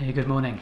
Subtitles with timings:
[0.00, 0.58] Hey, good morning.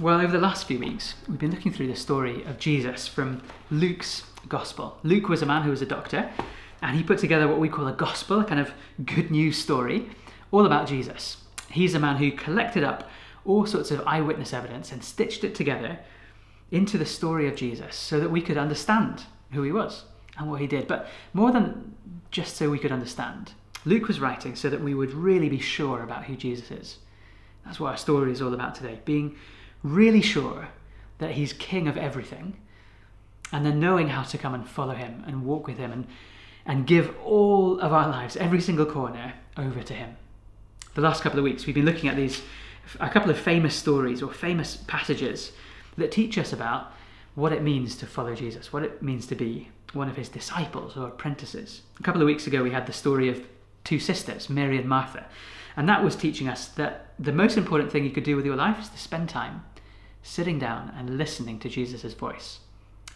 [0.00, 3.40] Well, over the last few weeks, we've been looking through the story of Jesus from
[3.70, 4.98] Luke's Gospel.
[5.02, 6.30] Luke was a man who was a doctor,
[6.82, 8.70] and he put together what we call a gospel, a kind of
[9.02, 10.10] good news story,
[10.50, 11.38] all about Jesus.
[11.70, 13.08] He's a man who collected up
[13.46, 15.98] all sorts of eyewitness evidence and stitched it together
[16.70, 20.04] into the story of Jesus so that we could understand who he was
[20.36, 20.86] and what he did.
[20.86, 21.94] But more than
[22.30, 23.52] just so we could understand,
[23.86, 26.98] Luke was writing so that we would really be sure about who Jesus is.
[27.64, 29.36] That's what our story is all about today being
[29.82, 30.68] really sure
[31.18, 32.56] that he's king of everything
[33.52, 36.06] and then knowing how to come and follow him and walk with him and,
[36.64, 40.16] and give all of our lives, every single corner, over to him.
[40.94, 42.42] The last couple of weeks, we've been looking at these
[43.00, 45.52] a couple of famous stories or famous passages
[45.96, 46.92] that teach us about
[47.34, 50.96] what it means to follow Jesus, what it means to be one of his disciples
[50.96, 51.82] or apprentices.
[52.00, 53.46] A couple of weeks ago, we had the story of
[53.84, 55.26] two sisters, Mary and Martha,
[55.76, 58.56] and that was teaching us that the most important thing you could do with your
[58.56, 59.64] life is to spend time
[60.22, 62.60] sitting down and listening to Jesus' voice.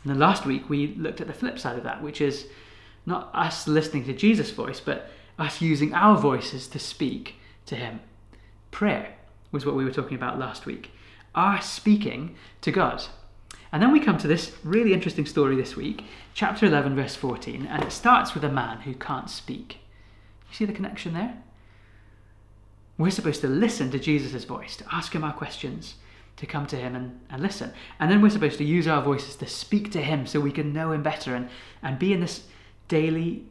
[0.02, 2.46] And then last week, we looked at the flip side of that, which is
[3.04, 8.00] not us listening to Jesus' voice, but us using our voices to speak to him.
[8.70, 9.14] Prayer
[9.52, 10.90] was what we were talking about last week.
[11.34, 13.04] Our speaking to God.
[13.72, 17.66] And then we come to this really interesting story this week, chapter 11, verse 14,
[17.66, 19.78] and it starts with a man who can't speak.
[20.48, 21.42] You see the connection there?
[22.98, 25.96] We're supposed to listen to Jesus' voice, to ask him our questions,
[26.36, 27.72] to come to him and, and listen.
[27.98, 30.72] And then we're supposed to use our voices to speak to him so we can
[30.72, 31.48] know him better and,
[31.82, 32.44] and be in this
[32.88, 33.44] daily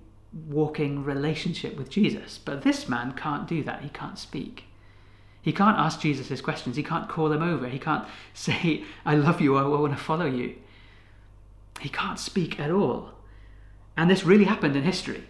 [0.50, 2.38] walking relationship with Jesus.
[2.38, 3.82] But this man can't do that.
[3.82, 4.66] He can't speak.
[5.42, 6.76] He can't ask Jesus his questions.
[6.76, 7.68] He can't call him over.
[7.68, 10.56] He can't say, I love you, I want to follow you.
[11.80, 13.12] He can't speak at all.
[13.98, 15.24] And this really happened in history.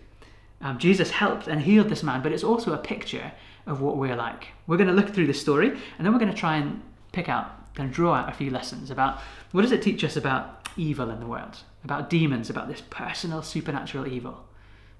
[0.61, 3.33] Um, Jesus helped and healed this man, but it's also a picture
[3.65, 4.47] of what we're like.
[4.67, 6.81] We're going to look through the story and then we're going to try and
[7.11, 9.19] pick out and draw out a few lessons about
[9.51, 13.41] what does it teach us about evil in the world, about demons, about this personal
[13.41, 14.45] supernatural evil.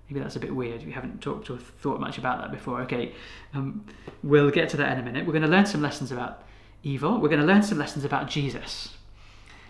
[0.10, 0.86] Maybe that's a bit weird.
[0.86, 2.82] We haven't talked or thought much about that before.
[2.82, 3.14] Okay,
[3.54, 3.86] um,
[4.22, 5.26] we'll get to that in a minute.
[5.26, 6.44] We're going to learn some lessons about
[6.84, 7.20] evil.
[7.20, 8.96] We're going to learn some lessons about Jesus.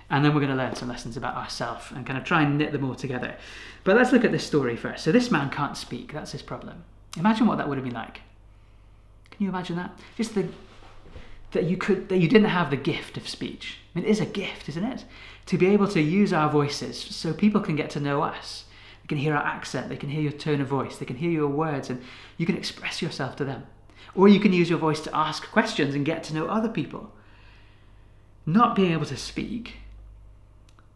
[0.09, 2.57] And then we're going to learn some lessons about ourselves and kind of try and
[2.57, 3.37] knit them all together.
[3.83, 5.03] But let's look at this story first.
[5.03, 6.13] So, this man can't speak.
[6.13, 6.83] That's his problem.
[7.17, 8.21] Imagine what that would have been like.
[9.35, 9.97] Can you imagine that?
[10.17, 10.47] Just the
[11.51, 13.77] that you could that you didn't have the gift of speech.
[13.93, 15.05] I mean, it is a gift, isn't it?
[15.47, 18.65] To be able to use our voices so people can get to know us
[19.05, 21.29] they can hear our accent, they can hear your tone of voice, they can hear
[21.29, 22.01] your words, and
[22.37, 23.67] you can express yourself to them.
[24.15, 27.13] Or you can use your voice to ask questions and get to know other people.
[28.47, 29.73] Not being able to speak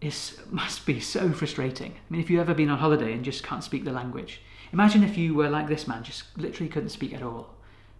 [0.02, 1.92] is, must be so frustrating.
[1.92, 4.42] I mean, if you've ever been on holiday and just can't speak the language,
[4.74, 7.54] imagine if you were like this man, just literally couldn't speak at all,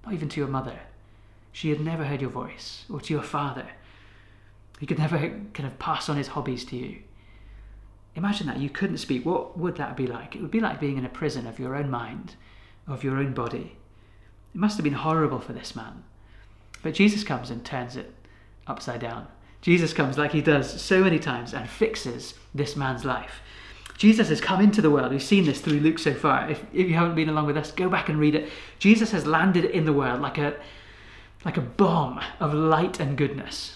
[0.06, 0.80] not even to your mother.
[1.52, 3.68] She had never heard your voice, or to your father.
[4.80, 7.00] He could never kind of pass on his hobbies to you.
[8.16, 9.26] Imagine that you couldn't speak.
[9.26, 10.36] What would that be like?
[10.36, 12.36] It would be like being in a prison of your own mind,
[12.88, 13.78] of your own body.
[14.54, 16.04] It must have been horrible for this man.
[16.82, 18.14] But Jesus comes and turns it
[18.68, 19.28] upside down.
[19.62, 23.42] Jesus comes like he does so many times and fixes this man's life.
[24.00, 25.12] Jesus has come into the world.
[25.12, 26.50] We've seen this through Luke so far.
[26.50, 28.50] If, if you haven't been along with us, go back and read it.
[28.80, 30.56] Jesus has landed in the world like a,
[31.44, 33.76] like a bomb of light and goodness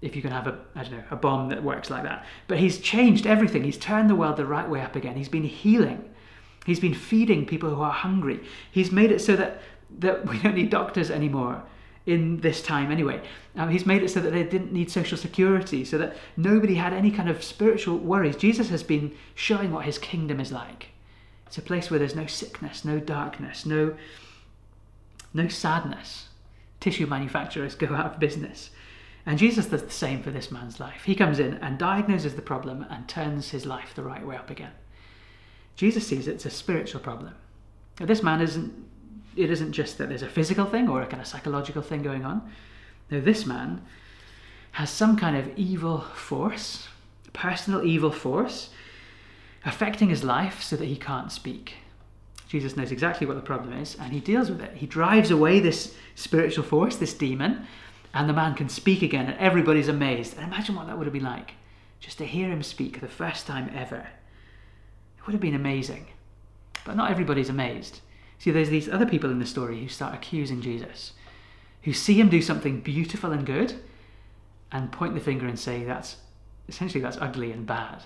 [0.00, 2.24] if you can have a I don't know a bomb that works like that.
[2.46, 3.64] But he's changed everything.
[3.64, 5.16] He's turned the world the right way up again.
[5.16, 6.08] He's been healing.
[6.64, 8.40] He's been feeding people who are hungry.
[8.70, 9.60] He's made it so that
[9.98, 11.62] that we don't need doctors anymore
[12.08, 13.20] in this time anyway.
[13.56, 16.92] Um, he's made it so that they didn't need social security, so that nobody had
[16.92, 18.36] any kind of spiritual worries.
[18.36, 20.88] Jesus has been showing what his kingdom is like.
[21.46, 23.96] It's a place where there's no sickness, no darkness, no
[25.34, 26.28] no sadness.
[26.80, 28.70] Tissue manufacturers go out of business.
[29.26, 31.04] And Jesus does the same for this man's life.
[31.04, 34.48] He comes in and diagnoses the problem and turns his life the right way up
[34.48, 34.72] again.
[35.76, 37.34] Jesus sees it's a spiritual problem.
[38.00, 38.72] Now, this man isn't,
[39.38, 42.24] it isn't just that there's a physical thing or a kind of psychological thing going
[42.24, 42.50] on.
[43.10, 43.82] No, this man
[44.72, 46.88] has some kind of evil force,
[47.32, 48.70] personal evil force,
[49.64, 51.74] affecting his life so that he can't speak.
[52.48, 54.74] Jesus knows exactly what the problem is and he deals with it.
[54.74, 57.66] He drives away this spiritual force, this demon,
[58.14, 60.36] and the man can speak again, and everybody's amazed.
[60.36, 61.52] And imagine what that would have been like
[62.00, 64.06] just to hear him speak the first time ever.
[65.18, 66.06] It would have been amazing.
[66.84, 68.00] But not everybody's amazed.
[68.38, 71.12] See, there's these other people in the story who start accusing Jesus,
[71.82, 73.74] who see him do something beautiful and good,
[74.70, 76.16] and point the finger and say that's
[76.68, 78.02] essentially that's ugly and bad.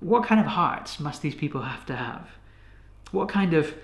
[0.00, 2.28] What kind of hearts must these people have to have?
[3.12, 3.74] What kind of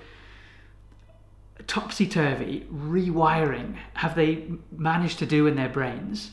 [1.66, 6.32] topsy turvy rewiring have they managed to do in their brains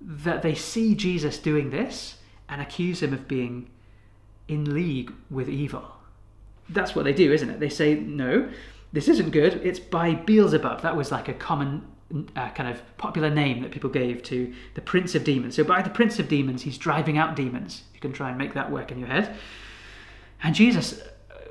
[0.00, 2.16] that they see Jesus doing this
[2.48, 3.70] and accuse him of being
[4.48, 5.97] in league with evil?
[6.70, 7.60] That's what they do, isn't it?
[7.60, 8.48] They say, no,
[8.92, 9.60] this isn't good.
[9.64, 10.82] It's by Beelzebub.
[10.82, 11.86] That was like a common
[12.36, 15.56] uh, kind of popular name that people gave to the prince of demons.
[15.56, 17.82] So by the prince of demons, he's driving out demons.
[17.94, 19.36] You can try and make that work in your head.
[20.42, 21.02] And Jesus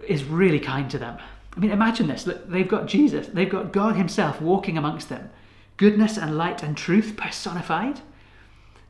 [0.07, 1.17] is really kind to them.
[1.55, 2.25] I mean, imagine this.
[2.25, 5.29] Look, they've got Jesus, they've got God Himself walking amongst them,
[5.75, 8.01] goodness and light and truth personified,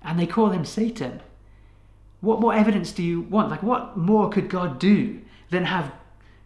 [0.04, 1.22] and they call Him Satan.
[2.20, 3.50] What more evidence do you want?
[3.50, 5.92] Like, what more could God do than have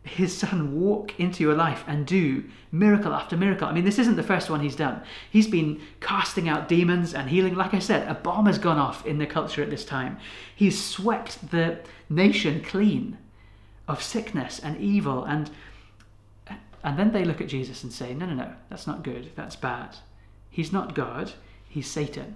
[0.03, 3.67] his son walk into your life and do miracle after miracle.
[3.67, 5.03] I mean, this isn't the first one he's done.
[5.29, 7.53] He's been casting out demons and healing.
[7.53, 10.17] Like I said, a bomb has gone off in the culture at this time.
[10.55, 13.17] He's swept the nation clean
[13.87, 15.23] of sickness and evil.
[15.23, 15.51] And,
[16.83, 19.31] and then they look at Jesus and say, no, no, no, that's not good.
[19.35, 19.97] That's bad.
[20.49, 21.33] He's not God.
[21.69, 22.35] He's Satan.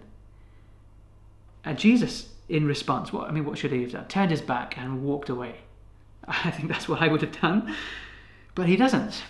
[1.63, 4.07] And Jesus, in response, what I mean, what should he have done?
[4.07, 5.55] Turned his back and walked away.
[6.45, 7.75] I think that's what I would have done.
[8.53, 9.23] But he doesn't.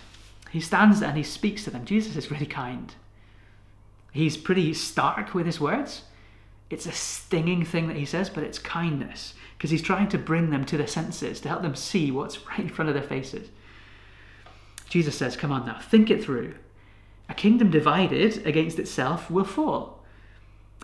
[0.50, 1.84] He stands and he speaks to them.
[1.84, 2.94] Jesus is really kind.
[4.12, 6.02] He's pretty stark with his words.
[6.70, 10.50] It's a stinging thing that he says, but it's kindness because he's trying to bring
[10.50, 13.48] them to their senses, to help them see what's right in front of their faces.
[14.88, 16.54] Jesus says, Come on now, think it through.
[17.28, 20.04] A kingdom divided against itself will fall.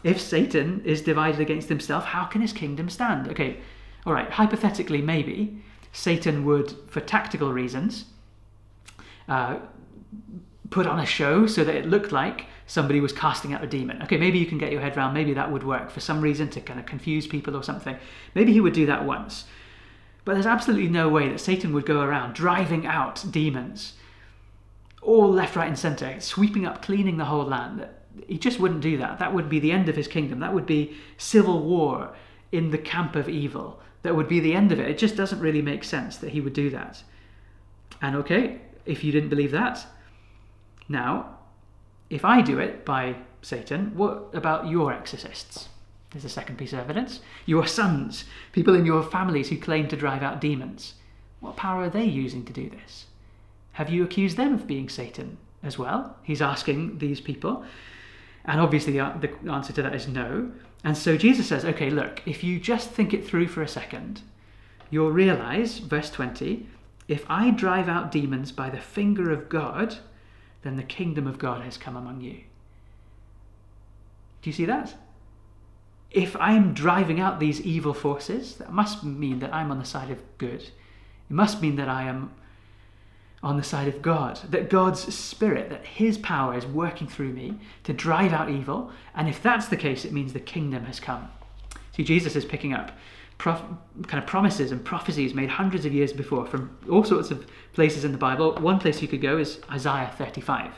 [0.03, 3.29] If Satan is divided against himself, how can his kingdom stand?
[3.29, 3.59] Okay,
[4.05, 5.63] all right, hypothetically, maybe
[5.93, 8.07] Satan would, for tactical reasons,
[9.29, 9.59] uh,
[10.71, 14.03] put on a show so that it looked like somebody was casting out a demon.
[14.03, 16.49] Okay, maybe you can get your head around, maybe that would work for some reason
[16.49, 17.97] to kind of confuse people or something.
[18.35, 19.45] Maybe he would do that once.
[20.25, 23.95] But there's absolutely no way that Satan would go around driving out demons,
[25.03, 27.87] all left, right, and centre, sweeping up, cleaning the whole land.
[28.29, 29.19] He just wouldn't do that.
[29.19, 30.39] That would be the end of his kingdom.
[30.41, 32.15] That would be civil war
[32.53, 34.91] in the camp of evil that would be the end of it.
[34.91, 37.03] It just doesn't really make sense that he would do that.
[38.01, 39.87] And okay, if you didn't believe that,
[40.89, 41.39] now,
[42.11, 45.69] if I do it by Satan, what about your exorcists?
[46.11, 47.21] There's a second piece of evidence.
[47.47, 50.95] Your sons, people in your families who claim to drive out demons.
[51.41, 53.07] What power are they using to do this?
[53.73, 56.17] Have you accused them of being Satan as well?
[56.23, 57.65] He's asking these people.
[58.45, 60.51] And obviously, the answer to that is no.
[60.85, 64.23] And so Jesus says, okay, look, if you just think it through for a second,
[64.91, 66.67] you'll realize, verse 20,
[67.07, 69.99] if I drive out demons by the finger of God,
[70.63, 72.41] then the kingdom of God has come among you.
[74.41, 74.95] Do you see that?
[76.11, 80.11] If I'm driving out these evil forces, that must mean that I'm on the side
[80.11, 80.63] of good.
[80.63, 80.73] It
[81.31, 82.33] must mean that I am
[83.43, 87.59] on the side of God, that God's Spirit, that His power is working through me
[87.85, 88.91] to drive out evil.
[89.15, 91.29] And if that's the case, it means the kingdom has come.
[91.97, 92.93] See, Jesus is picking up
[93.43, 93.65] prof-
[94.07, 98.05] kind of promises and prophecies made hundreds of years before from all sorts of places
[98.05, 98.55] in the Bible.
[98.55, 100.71] One place you could go is Isaiah 35.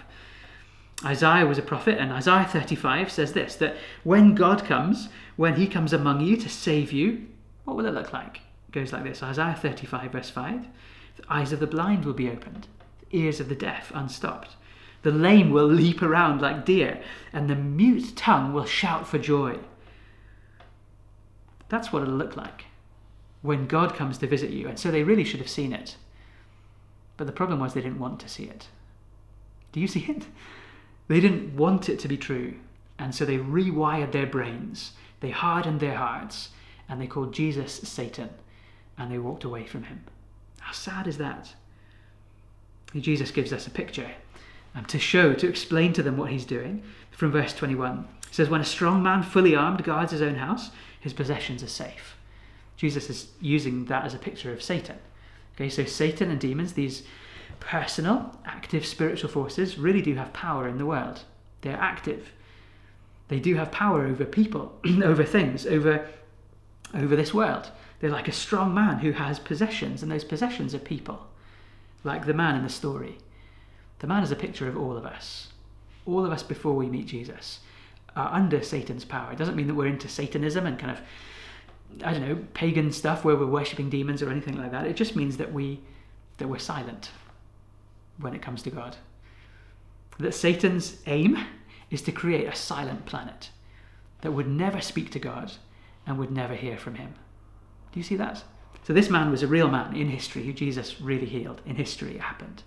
[1.05, 5.67] Isaiah was a prophet, and Isaiah 35 says this that when God comes, when He
[5.67, 7.27] comes among you to save you,
[7.65, 8.41] what will it look like?
[8.69, 10.67] It goes like this Isaiah 35, verse 5.
[11.16, 12.66] The eyes of the blind will be opened,
[13.00, 14.56] the ears of the deaf unstopped.
[15.02, 17.02] The lame will leap around like deer,
[17.32, 19.58] and the mute tongue will shout for joy.
[21.68, 22.64] That's what it'll look like
[23.42, 24.68] when God comes to visit you.
[24.68, 25.96] And so they really should have seen it.
[27.16, 28.68] But the problem was they didn't want to see it.
[29.72, 30.26] Do you see it?
[31.08, 32.54] They didn't want it to be true.
[32.98, 36.50] And so they rewired their brains, they hardened their hearts,
[36.88, 38.30] and they called Jesus Satan,
[38.96, 40.04] and they walked away from him.
[40.64, 41.54] How sad is that?
[42.94, 44.10] Jesus gives us a picture
[44.74, 46.82] um, to show, to explain to them what he's doing.
[47.10, 50.70] From verse 21, it says, When a strong man, fully armed, guards his own house,
[50.98, 52.16] his possessions are safe.
[52.76, 54.96] Jesus is using that as a picture of Satan.
[55.54, 57.02] Okay, so Satan and demons, these
[57.60, 61.20] personal, active spiritual forces, really do have power in the world.
[61.60, 62.32] They're active.
[63.28, 64.72] They do have power over people,
[65.04, 66.08] over things, over,
[66.94, 67.70] over this world.
[68.01, 71.27] They're like a strong man who has possessions, and those possessions are people,
[72.03, 73.19] like the man in the story.
[74.01, 75.48] The man is a picture of all of us.
[76.06, 77.60] All of us before we meet Jesus
[78.17, 79.32] are under Satan's power.
[79.32, 81.01] It doesn't mean that we're into Satanism and kind of,
[82.05, 84.86] I don't know, pagan stuff where we're worshipping demons or anything like that.
[84.86, 85.81] It just means that we
[86.39, 87.10] that we're silent
[88.19, 88.96] when it comes to God.
[90.19, 91.39] That Satan's aim
[91.91, 93.51] is to create a silent planet
[94.20, 95.53] that would never speak to God
[96.06, 97.15] and would never hear from him.
[97.94, 98.43] Do you see that?
[98.82, 101.60] So this man was a real man in history who Jesus really healed.
[101.65, 102.65] In history, it happened.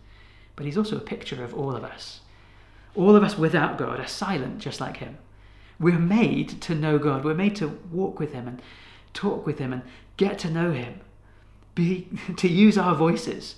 [0.56, 2.22] but he's also a picture of all of us.
[2.96, 5.18] All of us without God are silent just like him.
[5.82, 7.26] We're made to know God.
[7.26, 8.62] We're made to walk with him and
[9.14, 9.82] talk with him and
[10.16, 11.02] get to know him.
[11.76, 12.08] Be,
[12.38, 13.58] to use our voices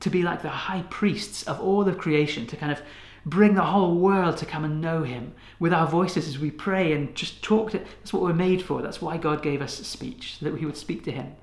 [0.00, 2.80] to be like the high priests of all of creation, to kind of
[3.26, 6.92] bring the whole world to come and know him with our voices as we pray
[6.92, 8.82] and just talk to that's what we're made for.
[8.82, 11.34] That's why god gave us speech so that we would speak to him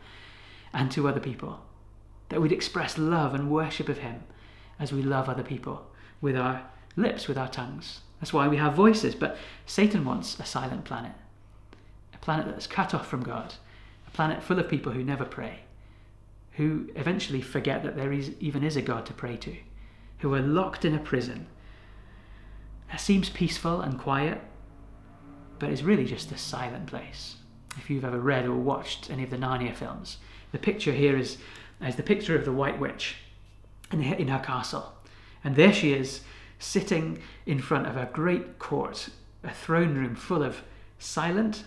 [0.74, 1.60] and to other people.
[2.30, 4.24] That we'd express love and worship of him
[4.80, 5.88] as we love other people
[6.22, 6.64] with our
[6.96, 8.02] lips with our tongues.
[8.20, 9.16] That's why we have voices.
[9.16, 11.14] But satan wants a silent planet
[12.14, 13.56] a planet that's cut off from god
[14.08, 15.62] a planet full of people who never pray
[16.54, 19.56] who eventually forget that there is, even is a god to pray to
[20.20, 21.48] who are locked in a prison
[22.94, 24.42] it seems peaceful and quiet,
[25.60, 27.36] but it's really just a silent place.
[27.78, 30.18] If you've ever read or watched any of the Narnia films,
[30.52, 31.38] the picture here is,
[31.86, 33.16] is the picture of the White Witch
[33.92, 34.94] in, in her castle.
[35.44, 36.22] And there she is,
[36.60, 39.10] sitting in front of a great court,
[39.44, 40.62] a throne room full of
[41.00, 41.64] silent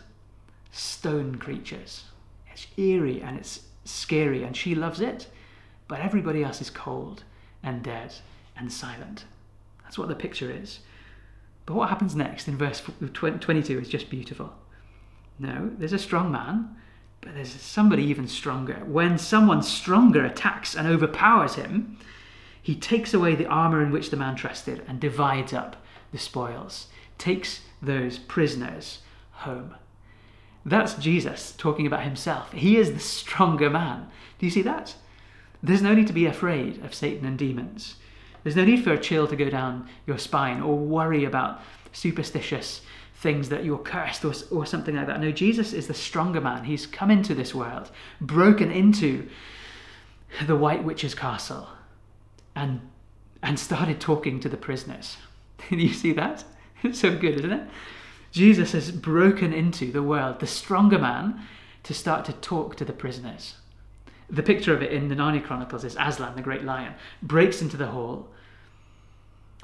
[0.71, 2.05] stone creatures.
[2.53, 5.29] It's eerie and it's scary, and she loves it,
[5.89, 7.25] but everybody else is cold
[7.63, 8.15] and dead
[8.57, 9.25] and silent.
[9.83, 10.81] That's what the picture is.
[11.67, 14.53] But what happens next in verse 22 is just beautiful.
[15.39, 16.77] No, there's a strong man,
[17.21, 18.83] but there's somebody even stronger.
[18.85, 21.99] When someone stronger attacks and overpowers him,
[22.61, 25.77] he takes away the armor in which the man trusted and divides up
[26.13, 29.75] the spoils, takes those prisoners home.
[30.65, 32.53] That's Jesus talking about himself.
[32.53, 34.09] He is the stronger man.
[34.39, 34.95] Do you see that?
[35.63, 37.97] There's no need to be afraid of Satan and demons.
[38.45, 41.61] There's no need for a chill to go down your spine or worry about
[41.93, 42.83] superstitious
[43.17, 45.21] things that you're cursed or, or something like that.
[45.21, 46.65] No, Jesus is the stronger man.
[46.65, 49.29] He's come into this world, broken into
[50.47, 51.69] the White Witch's castle,
[52.55, 52.83] and,
[53.43, 55.17] and started talking to the prisoners.
[55.71, 56.45] you see that?
[56.83, 57.67] It's so good, isn't it?
[58.31, 61.41] Jesus has broken into the world, the stronger man,
[61.85, 63.55] to start to talk to the prisoners.
[64.29, 67.79] The picture of it in the Narnia Chronicles is Aslan, the great lion, breaks into
[67.79, 68.29] the hall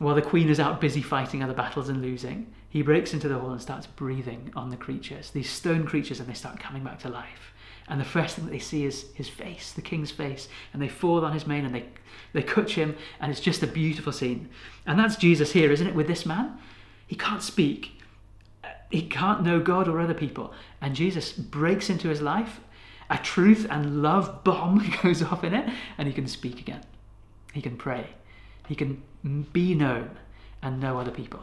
[0.01, 2.53] while the queen is out busy fighting other battles and losing.
[2.71, 6.29] He breaks into the hall and starts breathing on the creatures, these stone creatures, and
[6.29, 7.53] they start coming back to life.
[7.87, 10.89] And the first thing that they see is his face, the king's face, and they
[10.89, 11.85] fall on his mane and they,
[12.33, 14.49] they catch him, and it's just a beautiful scene.
[14.87, 16.57] And that's Jesus here, isn't it, with this man?
[17.07, 18.01] He can't speak,
[18.91, 20.55] he can't know God or other people.
[20.81, 22.61] And Jesus breaks into his life
[23.11, 26.83] a truth and love bomb goes off in it, and he can speak again.
[27.53, 28.15] He can pray.
[28.71, 29.03] He can
[29.53, 30.11] be known
[30.63, 31.43] and know other people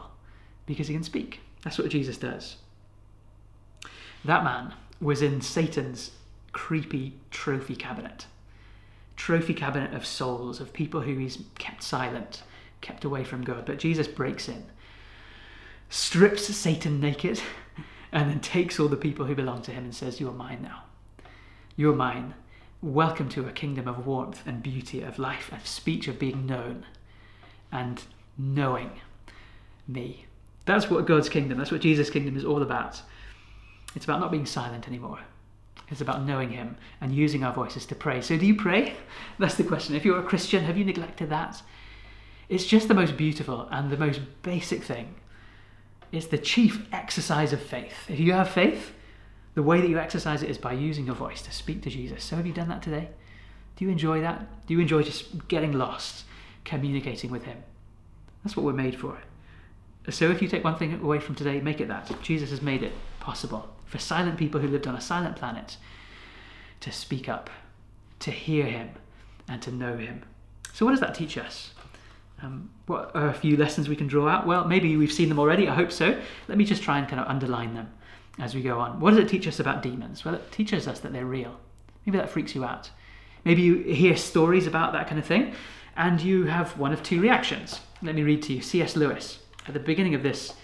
[0.64, 1.40] because he can speak.
[1.62, 2.56] That's what Jesus does.
[4.24, 6.12] That man was in Satan's
[6.52, 8.24] creepy trophy cabinet.
[9.14, 12.44] Trophy cabinet of souls, of people who he's kept silent,
[12.80, 13.66] kept away from God.
[13.66, 14.64] But Jesus breaks in,
[15.90, 17.42] strips Satan naked,
[18.10, 20.62] and then takes all the people who belong to him and says, You are mine
[20.62, 20.84] now.
[21.76, 22.32] You're mine.
[22.80, 26.86] Welcome to a kingdom of warmth and beauty, of life, of speech, of being known
[27.72, 28.02] and
[28.36, 28.90] knowing
[29.86, 30.26] me.
[30.64, 33.02] That's what God's kingdom, that's what Jesus' kingdom is all about.
[33.94, 35.20] It's about not being silent anymore.
[35.90, 38.20] It's about knowing Him and using our voices to pray.
[38.20, 38.94] So, do you pray?
[39.38, 39.94] That's the question.
[39.94, 41.62] If you're a Christian, have you neglected that?
[42.48, 45.14] It's just the most beautiful and the most basic thing.
[46.12, 48.08] It's the chief exercise of faith.
[48.08, 48.92] If you have faith,
[49.54, 52.24] the way that you exercise it is by using your voice to speak to Jesus.
[52.24, 53.08] So, have you done that today?
[53.76, 54.66] Do you enjoy that?
[54.66, 56.24] Do you enjoy just getting lost,
[56.68, 57.58] communicating with Him?
[58.44, 59.18] That's what we're made for.
[60.10, 62.10] So, if you take one thing away from today, make it that.
[62.22, 65.76] Jesus has made it possible for silent people who lived on a silent planet
[66.80, 67.50] to speak up,
[68.20, 68.90] to hear Him,
[69.48, 70.22] and to know Him.
[70.72, 71.72] So, what does that teach us?
[72.40, 74.46] Um, what are a few lessons we can draw out?
[74.46, 76.20] Well, maybe we've seen them already, I hope so.
[76.46, 77.92] Let me just try and kind of underline them
[78.38, 79.00] as we go on.
[79.00, 80.24] What does it teach us about demons?
[80.24, 81.58] Well, it teaches us that they're real.
[82.06, 82.90] Maybe that freaks you out.
[83.44, 85.54] Maybe you hear stories about that kind of thing
[85.98, 87.80] and you have one of two reactions.
[88.00, 88.96] Let me read to you C.S.
[88.96, 90.54] Lewis at the beginning of this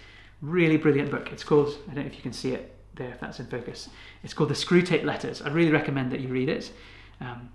[0.41, 1.33] really brilliant book.
[1.33, 3.91] It's called, I don't know if you can see it there, if that's in focus.
[4.23, 5.43] It's called The Screwtape Letters.
[5.43, 6.73] I really recommend that you read it.
[7.21, 7.51] Um,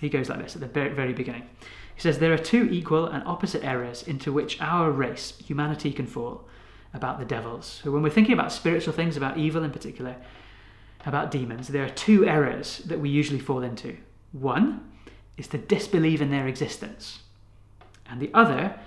[0.00, 1.48] he goes like this at the very, beginning.
[1.94, 6.06] He says, There are two equal and opposite errors into which our race, humanity, can
[6.06, 6.46] fall
[6.92, 7.80] about the devils.
[7.82, 10.16] So when we're thinking about spiritual things, about evil in particular,
[11.06, 13.96] about demons, there are two errors that we usually fall into.
[14.32, 14.90] One
[15.36, 17.20] is to disbelieve in their existence,
[18.08, 18.78] and the other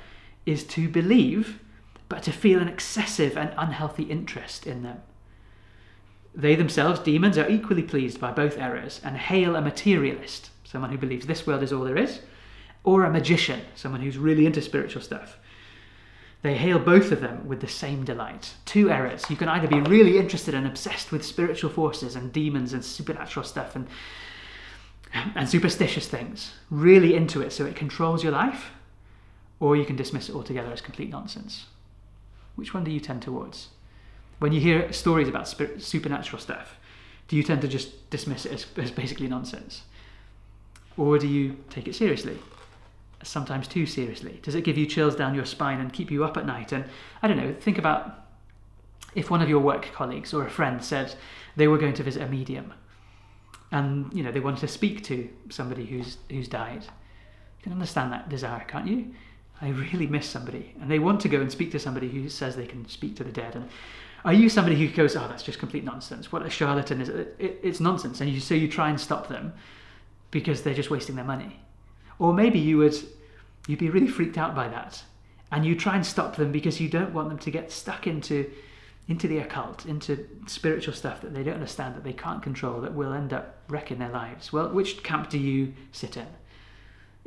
[0.46, 1.60] is to believe
[2.10, 5.02] but to feel an excessive and unhealthy interest in them.
[6.34, 10.98] They themselves, demons, are equally pleased by both errors and hail a materialist, someone who
[10.98, 12.22] believes this world is all there is,
[12.84, 15.38] or a magician, someone who's really into spiritual stuff.
[16.44, 18.54] They hail both of them with the same delight.
[18.66, 19.26] Two errors.
[19.30, 23.44] You can either be really interested and obsessed with spiritual forces and demons and supernatural
[23.44, 23.88] stuff and,
[25.14, 28.72] and superstitious things, really into it so it controls your life,
[29.60, 31.66] or you can dismiss it altogether as complete nonsense.
[32.56, 33.70] Which one do you tend towards?
[34.40, 36.78] When you hear stories about supernatural stuff,
[37.28, 39.84] do you tend to just dismiss it as, as basically nonsense?
[40.96, 42.38] Or do you take it seriously?
[43.24, 44.40] Sometimes too seriously?
[44.44, 46.72] Does it give you chills down your spine and keep you up at night?
[46.72, 46.86] And
[47.22, 48.26] I don't know, think about
[49.16, 51.16] if one of your work colleagues or a friend said
[51.56, 52.74] they were going to visit a medium
[53.72, 56.84] and you know they wanted to speak to somebody who's who's died.
[56.84, 59.14] You can understand that desire, can't you?
[59.62, 62.56] I really miss somebody, and they want to go and speak to somebody who says
[62.56, 63.56] they can speak to the dead.
[63.56, 63.70] And
[64.24, 66.32] are you somebody who goes, "Oh, that's just complete nonsense.
[66.32, 67.10] What a charlatan is!
[67.10, 69.54] It, it, it's nonsense," and you, so you try and stop them
[70.32, 71.60] because they're just wasting their money,
[72.20, 72.96] or maybe you would
[73.68, 75.04] you'd be really freaked out by that,
[75.52, 78.50] and you try and stop them because you don't want them to get stuck into
[79.08, 82.94] into the occult, into spiritual stuff that they don't understand, that they can't control, that
[82.94, 84.52] will end up wrecking their lives.
[84.52, 86.28] Well, which camp do you sit in?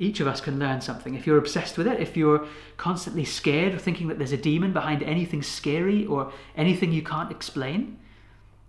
[0.00, 1.14] each of us can learn something.
[1.14, 2.46] If you're obsessed with it, if you're
[2.78, 7.30] constantly scared or thinking that there's a demon behind anything scary or anything you can't
[7.30, 7.99] explain,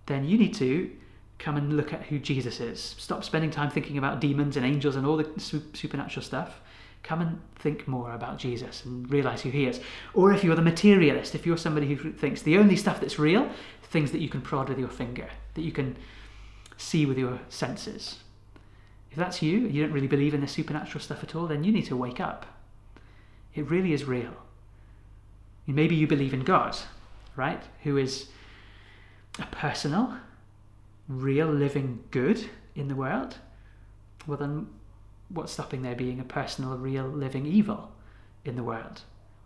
[0.06, 0.90] then you need to
[1.38, 2.94] come and look at who Jesus is.
[2.98, 6.60] Stop spending time thinking about demons and angels and all the supernatural stuff.
[7.02, 9.80] Come and think more about Jesus and realize who he is.
[10.14, 13.50] Or if you're the materialist, if you're somebody who thinks the only stuff that's real,
[13.82, 15.96] things that you can prod with your finger, that you can
[16.76, 18.20] see with your senses,
[19.10, 21.72] if that's you, you don't really believe in the supernatural stuff at all, then you
[21.72, 22.46] need to wake up.
[23.54, 24.32] It really is real.
[25.66, 26.76] Maybe you believe in God,
[27.36, 27.62] right?
[27.82, 28.28] Who is
[29.38, 30.16] a personal,
[31.08, 32.44] real, living good
[32.74, 33.36] in the world.
[34.26, 34.68] Well, then
[35.32, 37.92] what's stopping there being a personal, real, living evil
[38.44, 39.02] in the world?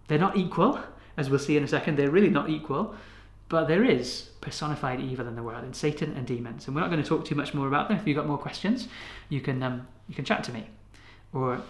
[0.08, 0.80] They're not equal,
[1.16, 1.96] as we'll see in a second.
[1.96, 2.94] They're really not equal.
[3.48, 6.90] But there is personified evil in the world, in Satan and demons, and we're not
[6.90, 7.96] going to talk too much more about them.
[7.96, 8.88] If you've got more questions,
[9.28, 10.66] you can um, you can chat to me,
[11.32, 11.62] or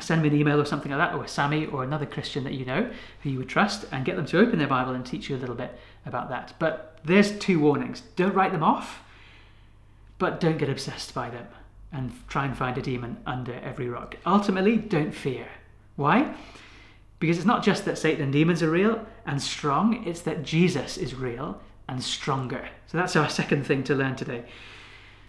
[0.00, 2.64] send me an email or something like that, or Sammy or another Christian that you
[2.64, 2.90] know
[3.22, 5.38] who you would trust, and get them to open their Bible and teach you a
[5.38, 6.54] little bit about that.
[6.58, 9.04] But there's two warnings: don't write them off,
[10.18, 11.46] but don't get obsessed by them
[11.92, 14.16] and try and find a demon under every rock.
[14.24, 15.46] Ultimately, don't fear.
[15.96, 16.34] Why?
[17.18, 20.96] Because it's not just that Satan and demons are real and strong, it's that Jesus
[20.96, 22.68] is real and stronger.
[22.86, 24.44] So that's our second thing to learn today.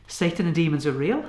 [0.08, 1.26] Satan and demons are real,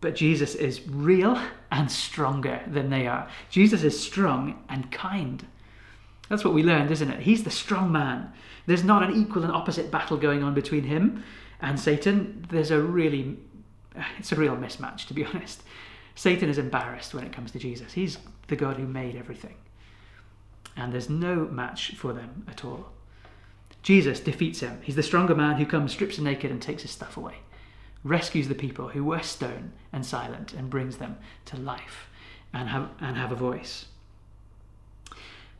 [0.00, 3.28] but Jesus is real and stronger than they are.
[3.48, 5.46] Jesus is strong and kind.
[6.28, 7.20] That's what we learned, isn't it?
[7.20, 8.32] He's the strong man.
[8.66, 11.24] There's not an equal and opposite battle going on between him
[11.60, 12.46] and Satan.
[12.50, 13.38] There's a really,
[14.18, 15.62] it's a real mismatch, to be honest.
[16.14, 17.94] Satan is embarrassed when it comes to Jesus.
[17.94, 19.54] He's the God who made everything
[20.76, 22.86] and there's no match for them at all.
[23.82, 24.78] Jesus defeats him.
[24.82, 27.36] He's the stronger man who comes, strips him naked, and takes his stuff away,
[28.04, 32.08] rescues the people who were stone and silent, and brings them to life
[32.52, 33.86] and have, and have a voice.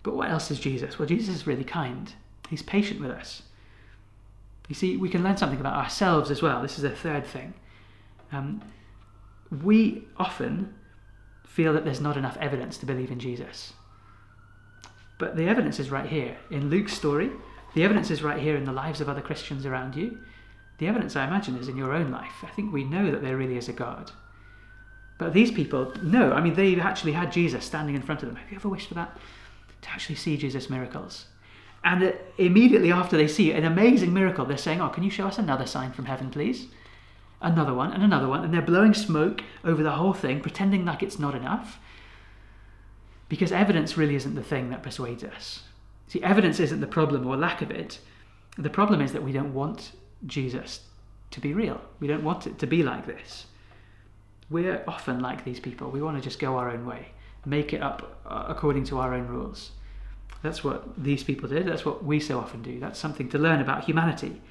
[0.03, 0.99] But what else is Jesus?
[0.99, 2.13] Well, Jesus is really kind.
[2.49, 3.43] He's patient with us.
[4.69, 6.63] You see, we can learn something about ourselves as well.
[6.63, 7.55] This is a third thing.
[8.33, 8.63] Um,
[9.63, 10.75] we often
[11.47, 13.75] feel that there's not enough evidence to believe in Jesus.
[15.19, 17.31] But the evidence is right here in Luke's story.
[17.75, 20.19] The evidence is right here in the lives of other Christians around you.
[20.79, 22.43] The evidence, I imagine, is in your own life.
[22.43, 24.11] I think we know that there really is a God.
[25.19, 28.37] But these people, no, I mean, they actually had Jesus standing in front of them.
[28.37, 29.17] Have you ever wished for that?
[29.83, 31.27] To actually see Jesus' miracles.
[31.85, 35.39] And immediately after they see an amazing miracle, they're saying, Oh, can you show us
[35.39, 36.67] another sign from heaven, please?
[37.43, 38.45] Another one, and another one.
[38.45, 41.79] And they're blowing smoke over the whole thing, pretending like it's not enough.
[43.29, 45.63] Because evidence really isn't the thing that persuades us.
[46.07, 47.99] See, evidence isn't the problem or lack of it.
[48.57, 49.93] The problem is that we don't want
[50.27, 50.81] Jesus
[51.31, 51.81] to be real.
[51.99, 53.47] We don't want it to be like this.
[54.51, 55.91] We're often like these people.
[55.91, 57.09] We want to just go our own way,
[57.47, 59.73] make it up uh, according to our own rules.
[60.43, 61.67] That's what these people did.
[61.67, 62.79] That's what we so often do.
[62.79, 64.43] That's something to learn about humanity.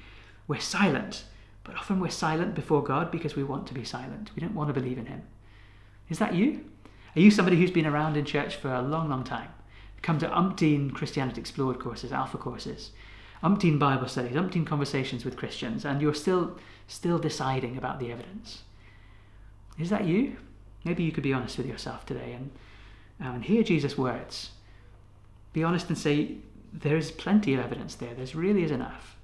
[0.48, 1.24] We're silent,
[1.64, 4.30] but often we're silent before God because we want to be silent.
[4.34, 5.22] We don't want to believe in Him.
[6.08, 6.64] Is that you?
[7.14, 9.50] Are you somebody who's been around in church for a long, long time?
[10.02, 12.90] Come to umpteen Christianity Explored courses, alpha courses,
[13.42, 18.62] umpteen Bible studies, umpteen conversations with Christians, and you're still still deciding about the evidence.
[19.78, 20.36] Is that you?
[20.84, 22.50] Maybe you could be honest with yourself today and,
[23.20, 24.50] um, and hear Jesus' words.
[25.52, 26.36] Be honest and say,
[26.72, 28.14] there is plenty of evidence there.
[28.14, 29.16] There really is enough.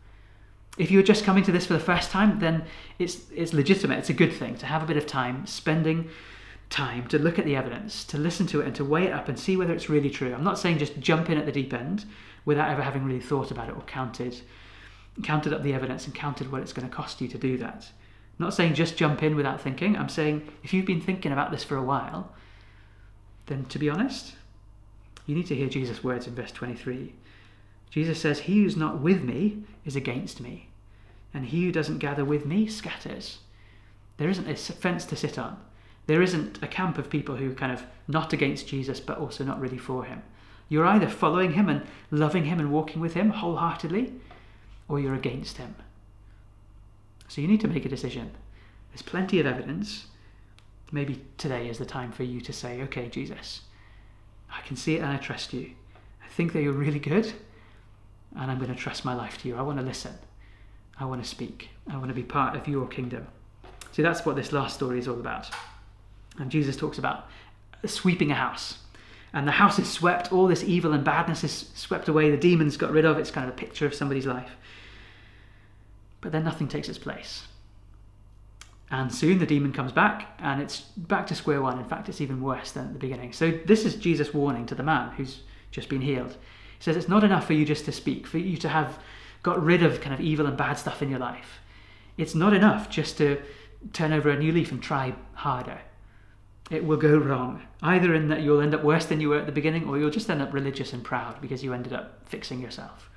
[0.78, 2.64] If you're just coming to this for the first time, then
[2.98, 3.98] it's, it's legitimate.
[3.98, 6.08] It's a good thing to have a bit of time spending
[6.70, 9.28] time to look at the evidence, to listen to it, and to weigh it up
[9.28, 10.32] and see whether it's really true.
[10.32, 12.04] I'm not saying just jump in at the deep end
[12.44, 14.40] without ever having really thought about it or counted,
[15.22, 17.88] counted up the evidence and counted what it's going to cost you to do that.
[18.38, 19.96] I'm not saying just jump in without thinking.
[19.96, 22.32] I'm saying if you've been thinking about this for a while,
[23.46, 24.34] then to be honest,
[25.26, 27.14] you need to hear Jesus' words in verse 23.
[27.90, 30.67] Jesus says, He who's not with me is against me,
[31.34, 33.38] and he who doesn't gather with me scatters.
[34.16, 35.58] There isn't a fence to sit on.
[36.06, 39.44] There isn't a camp of people who are kind of not against Jesus but also
[39.44, 40.22] not really for him.
[40.68, 44.12] You're either following him and loving him and walking with him wholeheartedly,
[44.88, 45.74] or you're against him.
[47.28, 48.30] So you need to make a decision.
[48.90, 50.06] There's plenty of evidence.
[50.90, 53.62] Maybe today is the time for you to say, okay, Jesus,
[54.50, 55.72] I can see it and I trust you.
[56.24, 57.32] I think that you're really good,
[58.34, 59.56] and I'm going to trust my life to you.
[59.56, 60.14] I want to listen.
[60.98, 61.70] I want to speak.
[61.90, 63.26] I want to be part of your kingdom.
[63.92, 65.50] See, that's what this last story is all about.
[66.38, 67.28] And Jesus talks about
[67.84, 68.78] sweeping a house.
[69.32, 72.76] And the house is swept, all this evil and badness is swept away, the demons
[72.76, 73.18] got rid of.
[73.18, 74.52] It's kind of a picture of somebody's life.
[76.20, 77.46] But then nothing takes its place.
[78.90, 81.78] And soon the demon comes back, and it's back to square one.
[81.78, 83.34] In fact, it's even worse than at the beginning.
[83.34, 86.32] So, this is Jesus' warning to the man who's just been healed.
[86.78, 88.98] He says, It's not enough for you just to speak, for you to have
[89.42, 91.61] got rid of kind of evil and bad stuff in your life.
[92.16, 93.40] It's not enough just to
[93.92, 95.81] turn over a new leaf and try harder.
[96.70, 99.46] It will go wrong, either in that you'll end up worse than you were at
[99.46, 102.61] the beginning, or you'll just end up religious and proud because you ended up fixing
[102.61, 103.09] yourself.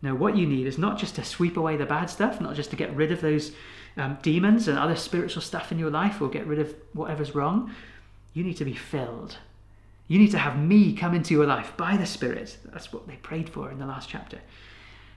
[0.00, 2.70] Now, what you need is not just to sweep away the bad stuff, not just
[2.70, 3.52] to get rid of those
[3.96, 7.72] um, demons and other spiritual stuff in your life or get rid of whatever's wrong.
[8.32, 9.36] You need to be filled.
[10.08, 12.58] You need to have me come into your life by the Spirit.
[12.64, 14.40] That's what they prayed for in the last chapter.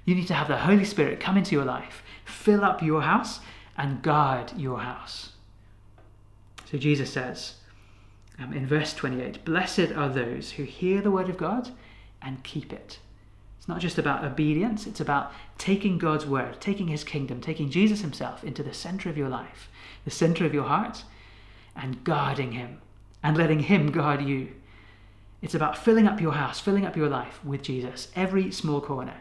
[0.05, 3.39] You need to have the Holy Spirit come into your life, fill up your house,
[3.77, 5.31] and guard your house.
[6.71, 7.55] So Jesus says
[8.39, 11.71] um, in verse 28 Blessed are those who hear the word of God
[12.21, 12.99] and keep it.
[13.57, 18.01] It's not just about obedience, it's about taking God's word, taking his kingdom, taking Jesus
[18.01, 19.69] himself into the center of your life,
[20.03, 21.03] the center of your heart,
[21.75, 22.79] and guarding him
[23.23, 24.49] and letting him guard you.
[25.41, 29.15] It's about filling up your house, filling up your life with Jesus, every small corner,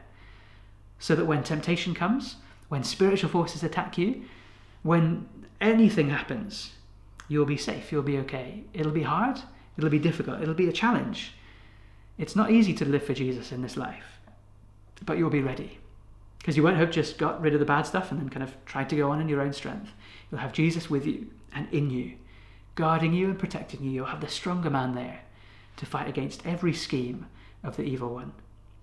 [0.99, 2.37] so that when temptation comes,
[2.69, 4.25] when spiritual forces attack you,
[4.83, 5.29] when
[5.61, 6.73] anything happens,
[7.29, 8.65] you'll be safe, you'll be okay.
[8.73, 9.41] It'll be hard,
[9.77, 11.33] it'll be difficult, it'll be a challenge.
[12.19, 14.15] It's not easy to live for Jesus in this life
[15.05, 15.79] but you'll be ready.
[16.39, 18.55] Because you won't have just got rid of the bad stuff and then kind of
[18.67, 19.93] tried to go on in your own strength.
[20.31, 22.15] You'll have Jesus with you and in you,
[22.75, 23.91] guarding you and protecting you.
[23.91, 25.21] You'll have the stronger man there
[25.77, 27.27] to fight against every scheme
[27.63, 28.33] of the evil one.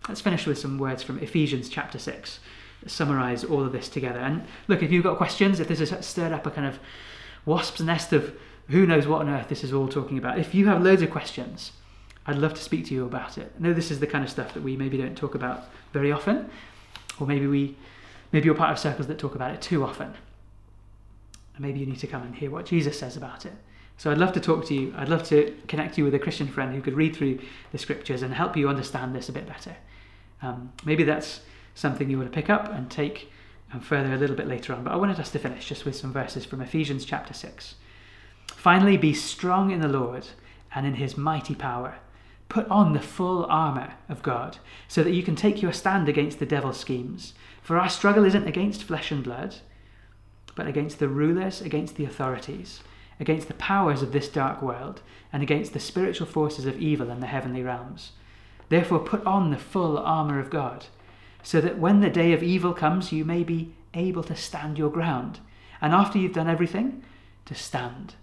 [0.08, 2.40] Let's finish with some words from Ephesians chapter 6
[2.88, 4.20] summarize all of this together.
[4.20, 6.80] And look, if you've got questions, if this has stirred up a kind of
[7.46, 8.36] wasp's nest of
[8.70, 11.12] who knows what on earth this is all talking about, if you have loads of
[11.12, 11.74] questions,
[12.26, 13.52] I'd love to speak to you about it.
[13.58, 16.12] I know this is the kind of stuff that we maybe don't talk about very
[16.12, 16.50] often,
[17.20, 17.76] or maybe we,
[18.32, 20.14] maybe you're part of circles that talk about it too often.
[21.56, 23.54] And maybe you need to come and hear what Jesus says about it.
[24.02, 24.92] So I'd love to talk to you.
[24.98, 27.38] I'd love to connect you with a Christian friend who could read through
[27.72, 29.78] the scriptures and help you understand this a bit better.
[30.42, 31.42] Um, maybe that's
[31.76, 33.32] something you want to pick up and take
[33.72, 34.84] um, further a little bit later on.
[34.84, 37.76] But I wanted us to finish just with some verses from Ephesians chapter 6.
[38.48, 40.30] Finally, be strong in the Lord
[40.74, 41.98] and in his mighty power.
[42.50, 46.40] Put on the full armour of God, so that you can take your stand against
[46.40, 47.36] the devil's schemes.
[47.62, 49.58] For our struggle isn't against flesh and blood,
[50.56, 52.82] but against the rulers, against the authorities,
[53.22, 57.22] against the powers of this dark world, and against the spiritual forces of evil in
[57.22, 58.12] the heavenly realms.
[58.68, 60.88] Therefore, put on the full armour of God,
[61.42, 64.90] so that when the day of evil comes, you may be able to stand your
[64.90, 65.40] ground.
[65.80, 67.04] And after you've done everything,
[67.46, 68.16] to stand.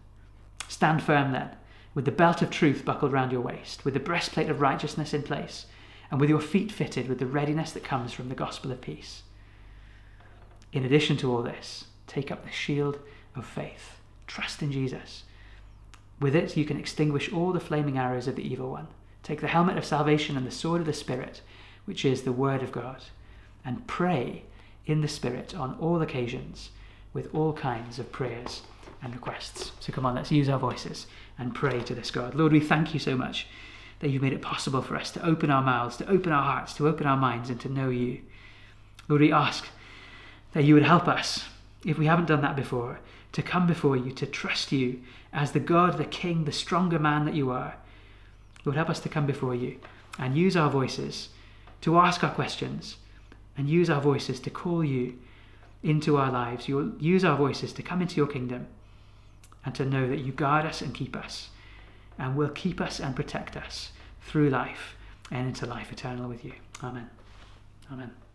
[0.69, 1.51] Stand firm then
[1.99, 5.21] with the belt of truth buckled round your waist, with the breastplate of righteousness in
[5.21, 5.67] place,
[6.13, 9.23] and with your feet fitted with the readiness that comes from the gospel of peace.
[10.73, 13.01] In addition to all this, take up the shield
[13.35, 13.98] of faith.
[14.29, 15.25] Trust in Jesus.
[16.21, 18.87] With it, you can extinguish all the flaming arrows of the evil one.
[19.25, 21.41] Take the helmet of salvation and the sword of the Spirit,
[21.85, 23.03] which is the Word of God,
[23.65, 24.45] and pray
[24.87, 26.71] in the Spirit on all occasions
[27.13, 28.63] with all kinds of prayers
[29.03, 29.73] and requests.
[29.81, 31.07] So come on, let's use our voices
[31.39, 32.35] and pray to this God.
[32.35, 33.47] Lord, we thank you so much
[34.01, 36.75] that you've made it possible for us to open our mouths, to open our hearts,
[36.75, 38.21] to open our minds, and to know you.
[39.09, 39.67] Lord, we ask
[40.53, 41.45] that you would help us,
[41.85, 43.01] if we haven't done that before,
[43.33, 45.01] to come before you, to trust you
[45.33, 47.77] as the God, the King, the stronger man that you are.
[48.65, 49.79] Lord, help us to come before you
[50.19, 51.29] and use our voices
[51.83, 52.97] to ask our questions
[53.57, 55.19] and use our voices to call you
[55.83, 56.69] into our lives.
[56.69, 58.67] You'll use our voices to come into your kingdom
[59.65, 61.51] and to know that you guard us and keep us
[62.19, 64.97] and will keep us and protect us through life
[65.31, 66.53] and into life eternal with you.
[66.83, 67.09] Amen.
[67.93, 68.28] Amen.